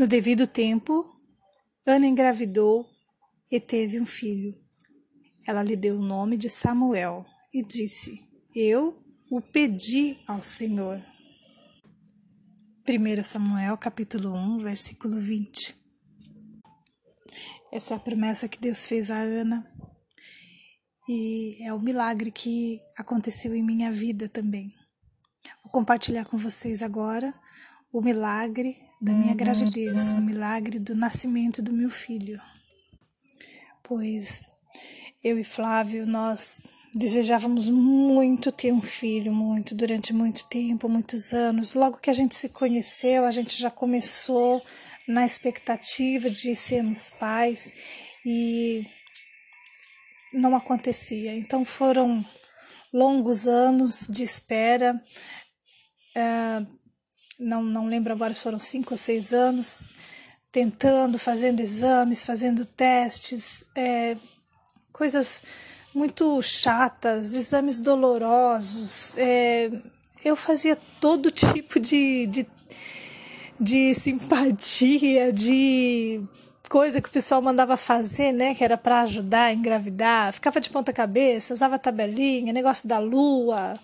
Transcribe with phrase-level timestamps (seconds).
[0.00, 1.04] No devido tempo,
[1.86, 2.88] Ana engravidou
[3.52, 4.58] e teve um filho.
[5.46, 8.26] Ela lhe deu o nome de Samuel e disse:
[8.56, 8.98] Eu
[9.30, 11.02] o pedi ao Senhor.
[12.88, 15.78] 1 Samuel capítulo 1, versículo 20.
[17.70, 19.70] Essa é a promessa que Deus fez a Ana
[21.06, 24.74] e é o milagre que aconteceu em minha vida também.
[25.62, 27.38] Vou compartilhar com vocês agora
[27.92, 32.40] o milagre da minha gravidez, o milagre do nascimento do meu filho.
[33.82, 34.42] Pois
[35.22, 41.74] eu e Flávio, nós desejávamos muito ter um filho, muito, durante muito tempo, muitos anos.
[41.74, 44.62] Logo que a gente se conheceu, a gente já começou
[45.06, 47.72] na expectativa de sermos pais
[48.24, 48.86] e
[50.32, 51.34] não acontecia.
[51.36, 52.24] Então foram
[52.92, 55.00] longos anos de espera.
[56.16, 56.79] Uh,
[57.40, 59.82] não, não lembro agora se foram cinco ou seis anos,
[60.52, 64.16] tentando, fazendo exames, fazendo testes, é,
[64.92, 65.42] coisas
[65.94, 69.16] muito chatas, exames dolorosos.
[69.16, 69.70] É,
[70.22, 72.46] eu fazia todo tipo de, de,
[73.58, 76.20] de simpatia, de
[76.68, 80.70] coisa que o pessoal mandava fazer, né, que era para ajudar a engravidar, ficava de
[80.70, 83.76] ponta cabeça, usava tabelinha, negócio da lua,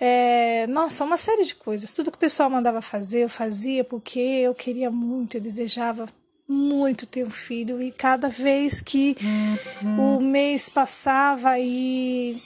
[0.00, 1.92] é, nossa, uma série de coisas.
[1.92, 6.06] Tudo que o pessoal mandava fazer, eu fazia porque eu queria muito, eu desejava
[6.48, 9.16] muito ter um filho e cada vez que
[9.82, 10.18] uhum.
[10.18, 12.40] o mês passava e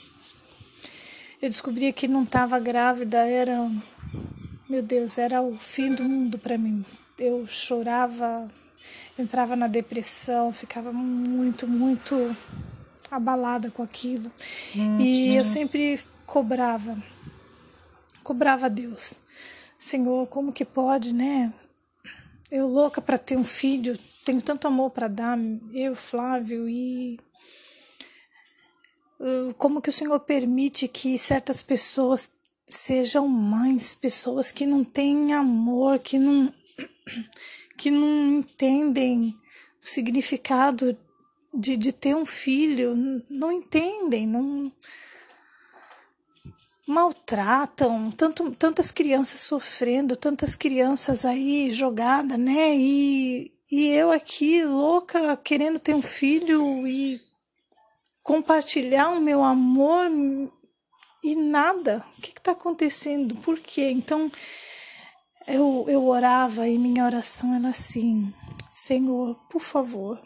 [1.41, 3.69] eu descobria que não estava grávida, era
[4.69, 6.83] meu Deus, era o fim do mundo para mim.
[7.19, 8.47] Eu chorava,
[9.19, 12.35] entrava na depressão, ficava muito, muito
[13.11, 14.31] abalada com aquilo.
[14.73, 15.01] Uhum.
[15.01, 16.97] E eu sempre cobrava,
[18.23, 19.21] cobrava Deus.
[19.77, 21.53] Senhor, como que pode, né?
[22.51, 25.37] Eu louca para ter um filho, tenho tanto amor para dar,
[25.73, 27.19] eu, Flávio, e
[29.19, 32.31] uh, como que o Senhor permite que certas pessoas
[32.67, 36.53] sejam mães, pessoas que não têm amor, que não
[37.77, 39.35] que não entendem
[39.83, 40.95] o significado
[41.53, 42.95] de, de ter um filho,
[43.29, 44.71] não entendem, não
[46.87, 52.75] maltratam, tanto, tantas crianças sofrendo, tantas crianças aí jogadas, né?
[52.75, 57.21] E, e eu aqui louca querendo ter um filho e
[58.23, 60.07] compartilhar o meu amor
[61.23, 62.03] e nada.
[62.17, 63.35] O que está acontecendo?
[63.35, 63.89] Por quê?
[63.91, 64.31] Então
[65.47, 68.33] eu, eu orava e minha oração era assim:
[68.73, 70.19] Senhor, por favor,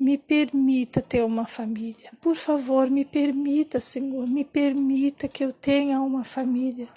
[0.00, 2.10] me permita ter uma família.
[2.22, 6.88] Por favor, me permita, Senhor, me permita que eu tenha uma família.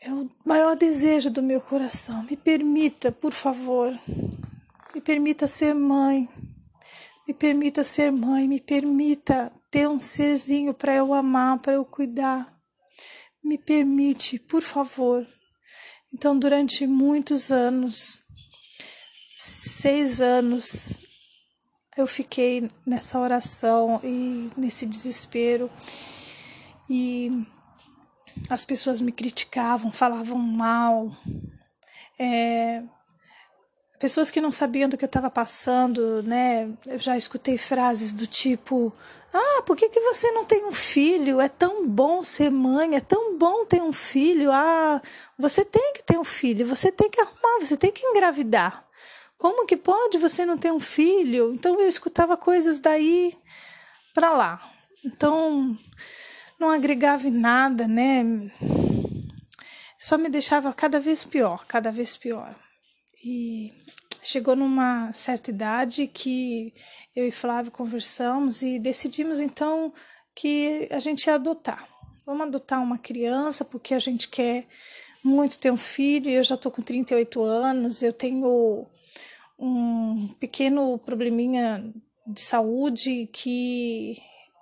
[0.00, 2.22] É o maior desejo do meu coração.
[2.30, 3.98] Me permita, por favor,
[4.94, 6.28] me permita ser mãe.
[7.26, 12.56] Me permita ser mãe, me permita ter um serzinho para eu amar, para eu cuidar.
[13.42, 15.26] Me permite, por favor.
[16.14, 18.22] Então, durante muitos anos,
[19.36, 21.00] seis anos
[21.96, 25.70] eu fiquei nessa oração e nesse desespero
[26.88, 27.46] e
[28.50, 31.10] as pessoas me criticavam, falavam mal,
[32.18, 32.82] é,
[33.98, 36.70] pessoas que não sabiam do que eu estava passando, né?
[36.86, 38.92] Eu já escutei frases do tipo:
[39.32, 41.40] Ah, por que, que você não tem um filho?
[41.40, 44.50] É tão bom ser mãe, é tão bom ter um filho.
[44.52, 45.00] Ah,
[45.38, 48.85] você tem que ter um filho, você tem que arrumar, você tem que engravidar.
[49.38, 51.52] Como que pode você não ter um filho?
[51.54, 53.36] Então eu escutava coisas daí
[54.14, 54.72] para lá.
[55.04, 55.76] Então
[56.58, 58.24] não agregava em nada, né?
[59.98, 62.54] Só me deixava cada vez pior, cada vez pior.
[63.24, 63.72] E
[64.22, 66.72] chegou numa certa idade que
[67.14, 69.92] eu e Flávio conversamos e decidimos então
[70.34, 71.88] que a gente ia adotar.
[72.24, 74.66] Vamos adotar uma criança porque a gente quer
[75.24, 76.30] muito ter um filho.
[76.30, 78.86] Eu já estou com 38 anos, eu tenho
[79.58, 81.82] um pequeno probleminha
[82.26, 84.16] de saúde que,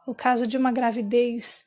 [0.07, 1.65] no caso de uma gravidez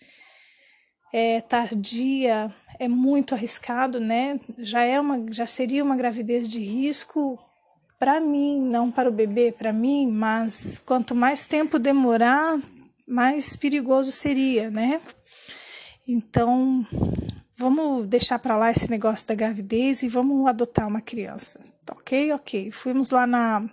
[1.14, 4.40] é, tardia, é muito arriscado, né?
[4.58, 7.40] Já é uma, já seria uma gravidez de risco
[8.00, 12.60] para mim, não para o bebê, para mim, mas quanto mais tempo demorar,
[13.08, 15.02] mais perigoso seria, né?
[16.08, 16.86] Então,
[17.58, 21.60] vamos deixar para lá esse negócio da gravidez e vamos adotar uma criança.
[21.86, 22.32] Tá ok?
[22.34, 22.72] Ok.
[22.72, 23.68] Fomos lá na,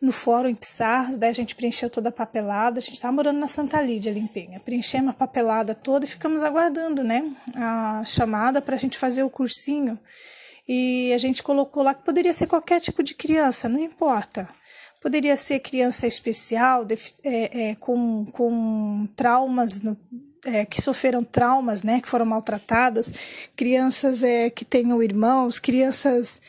[0.00, 2.78] no fórum em Pissarras, daí a gente preencheu toda a papelada.
[2.78, 4.60] A gente estava morando na Santa Lídia, Penha.
[4.60, 7.24] Preenchemos a papelada toda e ficamos aguardando, né?
[7.54, 9.98] A chamada para a gente fazer o cursinho.
[10.68, 14.48] e a gente colocou lá que poderia ser qualquer tipo de criança, não importa.
[15.00, 16.84] Poderia ser criança especial,
[17.22, 19.96] é, é, com, com traumas, no,
[20.46, 23.12] é, que sofreram traumas, né, que foram maltratadas,
[23.56, 26.40] crianças é, que tenham irmãos, crianças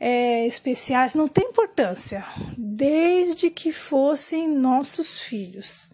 [0.00, 2.24] é, especiais, não tem importância,
[2.58, 5.92] desde que fossem nossos filhos.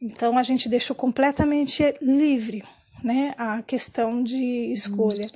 [0.00, 2.62] Então a gente deixou completamente livre
[3.02, 5.28] né, a questão de escolha.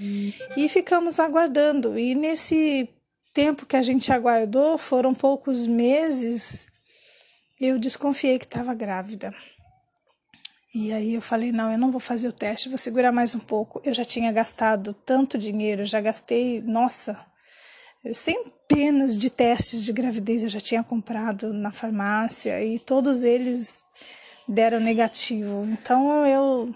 [0.57, 1.99] E ficamos aguardando.
[1.99, 2.89] E nesse
[3.33, 6.67] tempo que a gente aguardou, foram poucos meses,
[7.61, 9.35] eu desconfiei que estava grávida.
[10.79, 13.39] E aí eu falei, não, eu não vou fazer o teste, vou segurar mais um
[13.39, 13.81] pouco.
[13.83, 17.19] Eu já tinha gastado tanto dinheiro, já gastei, nossa,
[18.13, 23.87] centenas de testes de gravidez eu já tinha comprado na farmácia e todos eles
[24.47, 25.65] deram negativo.
[25.65, 26.75] Então eu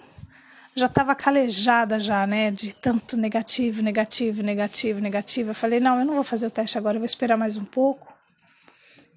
[0.74, 5.50] já estava calejada já, né, de tanto negativo, negativo, negativo, negativo.
[5.50, 7.66] Eu falei, não, eu não vou fazer o teste agora, eu vou esperar mais um
[7.66, 8.10] pouco.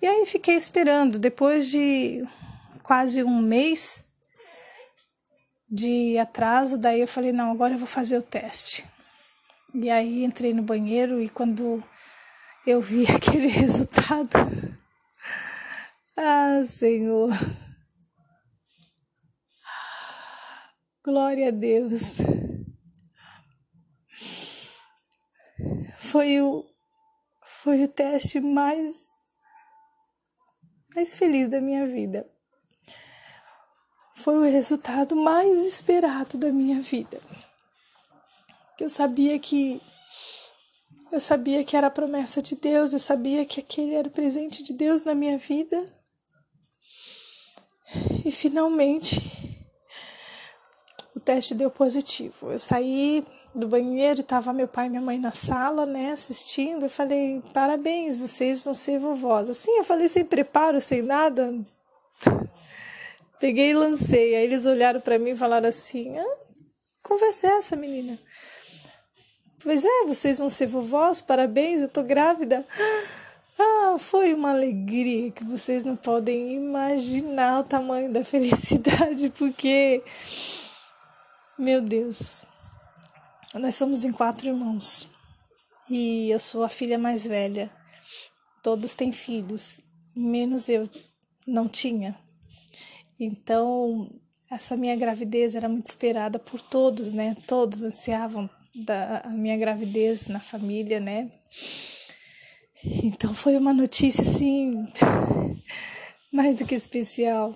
[0.02, 1.18] E aí fiquei esperando.
[1.18, 2.28] Depois de
[2.84, 4.04] quase um mês
[5.74, 8.88] de atraso, daí eu falei, não, agora eu vou fazer o teste.
[9.74, 11.84] E aí entrei no banheiro e quando
[12.68, 14.38] eu vi aquele resultado,
[16.16, 17.32] ah, Senhor.
[21.04, 22.02] Glória a Deus.
[25.98, 26.64] Foi o
[27.64, 29.12] foi o teste mais
[30.96, 32.30] mais feliz da minha vida.
[34.24, 37.20] Foi o resultado mais esperado da minha vida.
[38.80, 39.82] Eu sabia que
[41.12, 44.64] eu sabia que era a promessa de Deus, eu sabia que aquele era o presente
[44.64, 45.86] de Deus na minha vida.
[48.26, 49.22] E finalmente
[51.24, 52.52] teste deu positivo.
[52.52, 53.24] Eu saí
[53.54, 56.86] do banheiro, estava meu pai e minha mãe na sala, né, assistindo.
[56.86, 59.50] Eu falei, parabéns, vocês vão ser vovós.
[59.50, 61.54] Assim, eu falei sem preparo, sem nada.
[63.44, 64.36] Peguei e lancei.
[64.38, 66.38] Aí eles olharam para mim e falaram assim: ah,
[67.04, 68.18] conversa é essa, menina?
[69.62, 72.66] Pois é, vocês vão ser vovós, parabéns, eu tô grávida.
[73.60, 80.02] Ah, foi uma alegria que vocês não podem imaginar o tamanho da felicidade, porque
[81.60, 82.46] meu Deus,
[83.56, 85.10] nós somos em quatro irmãos
[85.90, 87.70] e eu sou a filha mais velha.
[88.64, 89.82] Todos têm filhos,
[90.16, 90.90] menos eu
[91.46, 92.23] não tinha.
[93.20, 94.10] Então,
[94.50, 97.36] essa minha gravidez era muito esperada por todos, né?
[97.48, 101.32] Todos ansiavam da a minha gravidez na família, né?
[102.84, 104.88] Então foi uma notícia assim
[106.32, 107.56] mais do que especial.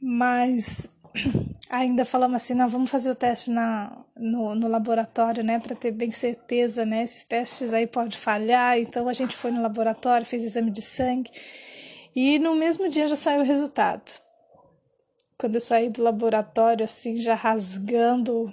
[0.00, 0.88] Mas
[1.68, 5.90] ainda falamos assim, não, vamos fazer o teste na, no, no laboratório, né, para ter
[5.90, 10.42] bem certeza, né, esses testes aí pode falhar, então a gente foi no laboratório, fez
[10.42, 11.30] exame de sangue,
[12.14, 14.20] e no mesmo dia já saiu o resultado.
[15.38, 18.52] Quando eu saí do laboratório, assim, já rasgando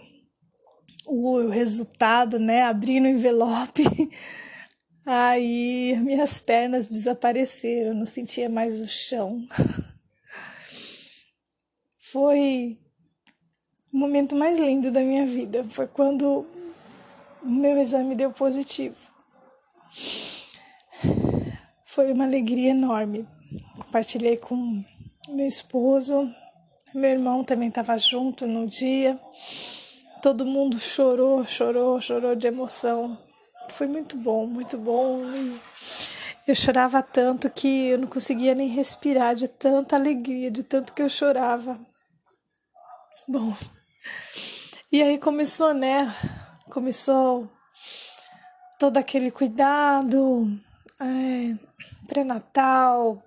[1.06, 3.84] o resultado, né, abrindo o envelope,
[5.06, 9.42] aí minhas pernas desapareceram, não sentia mais o chão.
[11.98, 12.78] Foi
[13.92, 15.66] o momento mais lindo da minha vida.
[15.70, 16.46] Foi quando
[17.44, 18.98] o meu exame deu positivo.
[21.86, 23.28] Foi uma alegria enorme.
[23.78, 24.84] Compartilhei com
[25.30, 26.34] meu esposo,
[26.94, 29.20] meu irmão também estava junto no dia.
[30.22, 33.18] Todo mundo chorou, chorou, chorou de emoção.
[33.70, 35.22] Foi muito bom, muito bom.
[35.32, 35.60] E
[36.48, 41.02] eu chorava tanto que eu não conseguia nem respirar de tanta alegria, de tanto que
[41.02, 41.78] eu chorava.
[43.28, 43.54] Bom,
[44.92, 46.14] e aí começou, né?
[46.70, 47.50] Começou
[48.80, 50.58] todo aquele cuidado
[51.00, 51.56] é,
[52.08, 53.22] pré-natal,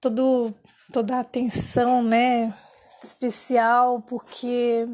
[0.00, 0.54] todo,
[0.92, 2.54] toda a atenção, né?
[3.02, 4.86] Especial, porque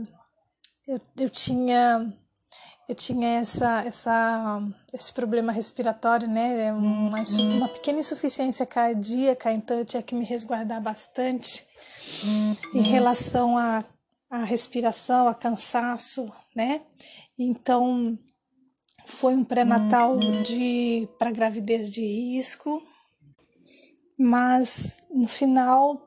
[0.87, 2.13] eu, eu tinha
[2.87, 6.71] eu tinha essa, essa, esse problema respiratório, né?
[6.73, 11.65] Uma, uma pequena insuficiência cardíaca, então eu tinha que me resguardar bastante
[12.75, 13.85] em relação à
[14.31, 16.83] a, a respiração, a cansaço, né?
[17.39, 18.19] Então
[19.07, 22.83] foi um pré-natal de para gravidez de risco,
[24.19, 26.07] mas no final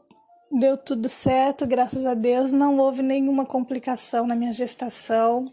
[0.51, 5.51] deu tudo certo, graças a Deus, não houve nenhuma complicação na minha gestação,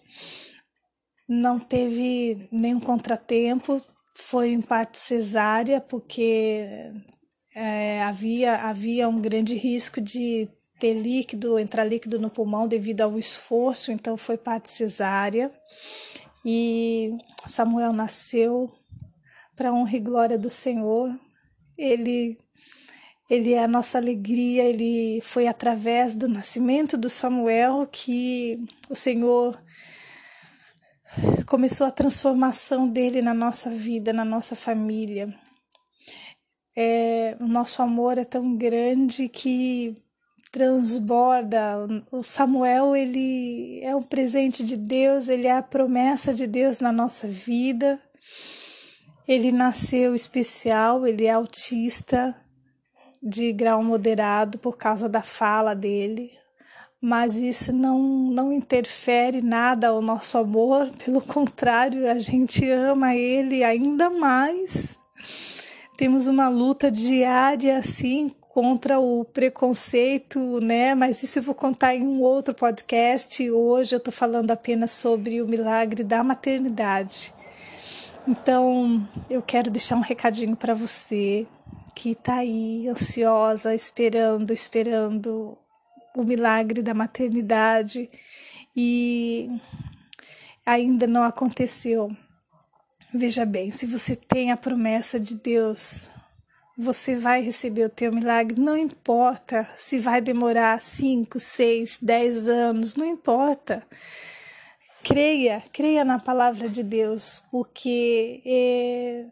[1.29, 3.83] não teve nenhum contratempo,
[4.15, 6.93] foi em parte cesárea, porque
[7.55, 13.19] é, havia, havia um grande risco de ter líquido, entrar líquido no pulmão devido ao
[13.19, 15.53] esforço, então foi parte cesárea.
[16.45, 18.69] E Samuel nasceu
[19.57, 21.19] para honra e glória do Senhor.
[21.77, 22.39] Ele
[23.29, 28.59] ele é a nossa alegria, ele foi através do nascimento do Samuel que
[28.91, 29.59] o Senhor
[31.47, 35.35] começou a transformação dele na nossa vida, na nossa família.
[36.77, 39.95] É, o nosso amor é tão grande que
[40.51, 41.79] transborda.
[42.11, 46.93] O Samuel, ele é um presente de Deus, ele é a promessa de Deus na
[46.93, 48.01] nossa vida.
[49.27, 52.37] Ele nasceu especial, ele é autista
[53.23, 56.31] de grau moderado por causa da fala dele,
[57.01, 63.65] mas isso não, não interfere nada ao nosso amor, pelo contrário, a gente ama ele
[63.65, 64.97] ainda mais.
[65.97, 70.95] Temos uma luta diária assim contra o preconceito, né?
[70.95, 73.51] Mas isso eu vou contar em um outro podcast.
[73.51, 77.33] Hoje eu estou falando apenas sobre o milagre da maternidade.
[78.27, 81.47] Então, eu quero deixar um recadinho para você
[81.95, 85.59] que está aí ansiosa, esperando, esperando
[86.17, 88.09] o milagre da maternidade
[88.75, 89.51] e
[90.65, 92.11] ainda não aconteceu.
[93.13, 96.11] Veja bem, se você tem a promessa de Deus,
[96.77, 102.97] você vai receber o teu milagre, não importa se vai demorar 5, 6, 10 anos,
[102.97, 103.87] não importa.
[105.05, 109.27] Creia, creia na palavra de Deus, porque é,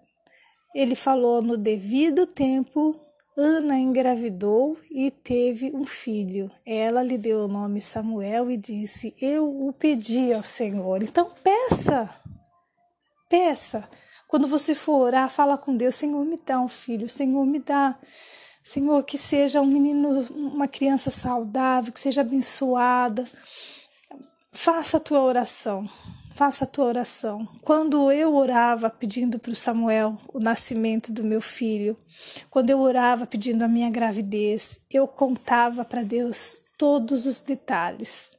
[0.74, 3.00] ele falou no devido tempo
[3.36, 6.50] Ana engravidou e teve um filho.
[6.66, 11.02] Ela lhe deu o nome Samuel e disse: Eu o pedi ao Senhor.
[11.02, 12.10] Então peça,
[13.30, 13.88] peça.
[14.28, 17.98] Quando você for orar, fala com Deus: Senhor, me dá um filho, Senhor, me dá.
[18.62, 23.26] Senhor, que seja um menino, uma criança saudável, que seja abençoada.
[24.52, 25.88] Faça a tua oração
[26.34, 27.46] faça a tua oração.
[27.62, 31.96] Quando eu orava pedindo para o Samuel o nascimento do meu filho,
[32.50, 38.30] quando eu orava pedindo a minha gravidez, eu contava para Deus todos os detalhes.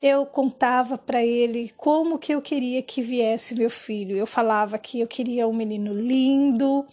[0.00, 4.16] Eu contava para ele como que eu queria que viesse meu filho.
[4.16, 6.86] Eu falava que eu queria um menino lindo,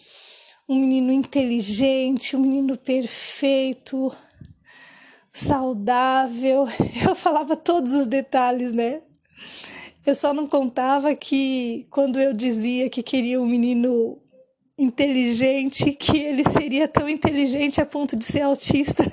[0.67, 4.13] um menino inteligente, um menino perfeito,
[5.38, 6.67] saudável.
[7.08, 9.01] Eu falava todos os detalhes, né?
[10.06, 14.17] Eu só não contava que quando eu dizia que queria um menino
[14.79, 19.03] inteligente, que ele seria tão inteligente a ponto de ser autista.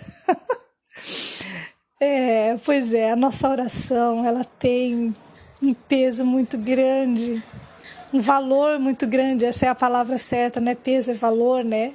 [1.98, 5.12] é, pois é, a nossa oração, ela tem
[5.60, 7.42] um peso muito grande,
[8.12, 11.92] um valor muito grande, essa é a palavra certa, não é peso, é valor, né?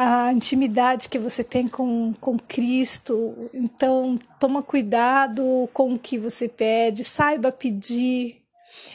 [0.00, 3.50] A intimidade que você tem com, com Cristo.
[3.52, 8.40] Então, toma cuidado com o que você pede, saiba pedir.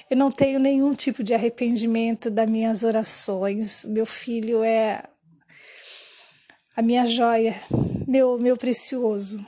[0.10, 3.83] Eu não tenho nenhum tipo de arrependimento das minhas orações.
[3.83, 5.03] Meu filho é
[6.74, 7.62] a minha joia,
[8.07, 9.45] meu, meu precioso.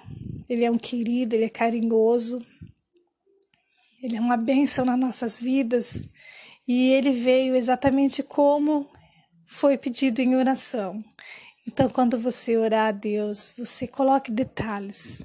[0.49, 2.45] Ele é um querido, ele é carinhoso,
[4.03, 6.03] ele é uma bênção nas nossas vidas
[6.67, 8.89] e ele veio exatamente como
[9.47, 11.01] foi pedido em oração.
[11.67, 15.21] Então, quando você orar a Deus, você coloque detalhes.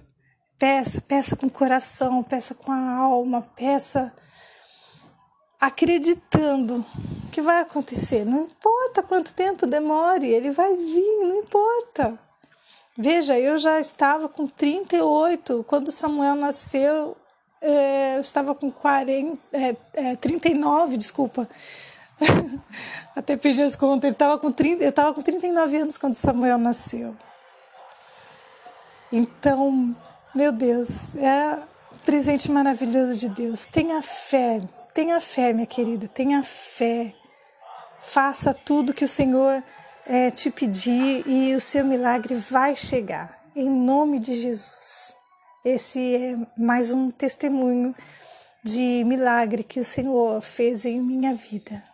[0.59, 4.13] Peça, peça com o coração, peça com a alma, peça
[5.61, 6.85] acreditando
[7.31, 8.25] que vai acontecer.
[8.25, 12.19] Não importa quanto tempo demore, ele vai vir, não importa.
[12.97, 17.17] Veja, eu já estava com 38, quando Samuel nasceu,
[17.61, 21.49] é, eu estava com 40, é, é, 39, desculpa.
[23.17, 24.09] Até perdi as contas.
[24.09, 27.17] Ele tava com 30, eu estava com 39 anos quando Samuel nasceu.
[29.13, 29.95] Então,
[30.35, 31.59] meu Deus, é
[31.93, 33.67] um presente maravilhoso de Deus.
[33.67, 34.61] Tenha fé,
[34.95, 37.15] tenha fé, minha querida, tenha fé.
[38.01, 39.63] Faça tudo que o Senhor
[40.07, 43.39] é, te pedir e o seu milagre vai chegar.
[43.55, 45.15] Em nome de Jesus.
[45.65, 47.95] Esse é mais um testemunho
[48.63, 51.90] de milagre que o Senhor fez em minha vida.